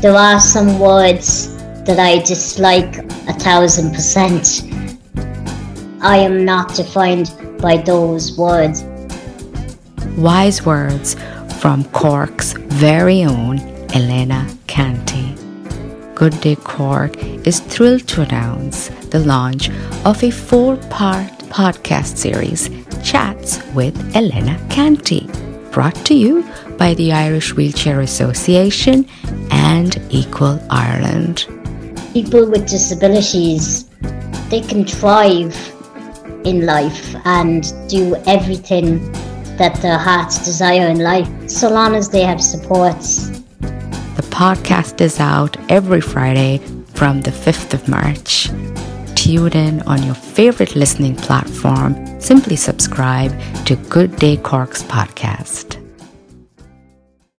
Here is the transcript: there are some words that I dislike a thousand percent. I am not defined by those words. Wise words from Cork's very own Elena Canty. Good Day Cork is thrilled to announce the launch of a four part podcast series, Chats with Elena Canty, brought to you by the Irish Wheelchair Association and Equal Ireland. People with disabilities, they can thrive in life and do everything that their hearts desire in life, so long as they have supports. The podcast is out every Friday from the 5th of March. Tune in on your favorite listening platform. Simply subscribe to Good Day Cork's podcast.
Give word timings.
there 0.00 0.14
are 0.14 0.38
some 0.38 0.78
words 0.78 1.56
that 1.84 1.98
I 1.98 2.18
dislike 2.18 2.98
a 3.28 3.32
thousand 3.32 3.92
percent. 3.92 4.62
I 6.00 6.18
am 6.18 6.44
not 6.44 6.74
defined 6.74 7.32
by 7.60 7.78
those 7.78 8.38
words. 8.38 8.84
Wise 10.16 10.64
words 10.64 11.16
from 11.60 11.82
Cork's 11.86 12.52
very 12.52 13.24
own 13.24 13.58
Elena 13.92 14.46
Canty. 14.68 15.34
Good 16.14 16.40
Day 16.40 16.54
Cork 16.54 17.16
is 17.46 17.58
thrilled 17.58 18.06
to 18.08 18.22
announce 18.22 18.90
the 19.10 19.18
launch 19.18 19.68
of 20.04 20.22
a 20.22 20.30
four 20.30 20.76
part 20.90 21.32
podcast 21.50 22.16
series, 22.18 22.70
Chats 23.02 23.60
with 23.74 23.96
Elena 24.14 24.64
Canty, 24.70 25.28
brought 25.72 25.96
to 26.06 26.14
you 26.14 26.44
by 26.76 26.94
the 26.94 27.12
Irish 27.12 27.54
Wheelchair 27.54 28.00
Association 28.00 29.04
and 29.58 30.00
Equal 30.10 30.58
Ireland. 30.70 31.46
People 32.12 32.48
with 32.48 32.68
disabilities, 32.68 33.88
they 34.48 34.60
can 34.60 34.84
thrive 34.84 35.56
in 36.44 36.64
life 36.64 37.14
and 37.24 37.72
do 37.88 38.16
everything 38.26 39.12
that 39.58 39.74
their 39.82 39.98
hearts 39.98 40.44
desire 40.44 40.86
in 40.88 41.00
life, 41.00 41.28
so 41.50 41.68
long 41.68 41.94
as 41.94 42.08
they 42.08 42.22
have 42.22 42.40
supports. 42.40 43.28
The 44.18 44.26
podcast 44.30 45.00
is 45.00 45.18
out 45.20 45.56
every 45.68 46.00
Friday 46.00 46.58
from 46.94 47.20
the 47.22 47.32
5th 47.32 47.74
of 47.74 47.88
March. 47.88 48.50
Tune 49.16 49.52
in 49.52 49.82
on 49.82 50.02
your 50.04 50.14
favorite 50.14 50.76
listening 50.76 51.16
platform. 51.16 52.20
Simply 52.20 52.56
subscribe 52.56 53.32
to 53.66 53.74
Good 53.90 54.16
Day 54.16 54.36
Cork's 54.36 54.84
podcast. 54.84 55.77